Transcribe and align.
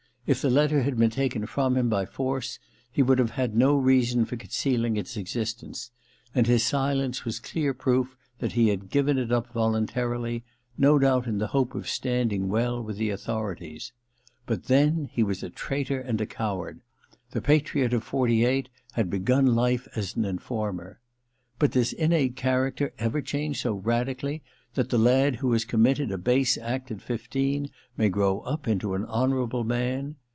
If 0.27 0.41
the 0.43 0.51
letter 0.51 0.83
had 0.83 0.97
been 0.97 1.09
taken 1.09 1.45
from 1.47 1.75
him 1.75 1.89
by 1.89 2.05
force 2.05 2.57
he 2.91 3.01
would 3.03 3.17
have 3.19 3.31
had 3.31 3.53
no 3.53 3.75
reason 3.75 4.23
for 4.23 4.37
conceding 4.37 4.95
its 4.95 5.17
existence; 5.17 5.91
and 6.35 6.45
his 6.47 6.63
silence 6.63 7.25
was 7.25 7.39
clear 7.39 7.73
proof 7.73 8.15
that 8.39 8.51
he 8.53 8.69
had 8.69 8.89
given 8.91 9.17
it 9.17 9.31
up 9.31 9.51
voluntarily, 9.51 10.43
no 10.77 10.97
doubt 10.99 11.25
in 11.27 11.39
the 11.39 11.47
hope 11.47 11.73
of 11.75 11.89
standing 11.89 12.47
well 12.49 12.81
with 12.81 12.95
the 12.97 13.09
authorities. 13.09 13.91
But 14.45 14.65
then 14.65 15.09
he 15.11 15.23
was 15.23 15.41
a 15.43 15.49
traitor 15.49 15.99
and 15.99 16.21
a 16.21 16.27
coward; 16.27 16.81
the 17.31 17.41
patriot 17.41 17.91
of 17.91 18.03
'forty 18.03 18.45
eight 18.45 18.69
had 18.93 19.09
begun 19.09 19.47
life 19.47 19.87
as 19.95 20.15
an 20.15 20.23
informer 20.23 21.01
1 21.57 21.57
But 21.59 21.71
does 21.71 21.93
innate 21.93 22.35
character 22.35 22.93
ever 22.97 23.21
change 23.21 23.61
so 23.61 23.73
radically 23.75 24.43
that 24.73 24.89
the 24.89 24.97
lad 24.97 25.35
who 25.35 25.51
has 25.51 25.65
committed 25.65 26.09
a 26.11 26.17
base 26.17 26.57
act 26.57 26.89
at 26.89 27.01
fifteen 27.01 27.69
may 27.97 28.07
grow 28.07 28.39
up 28.39 28.67
into 28.69 28.95
an 28.95 29.03
honourable 29.05 29.65
man 29.65 30.15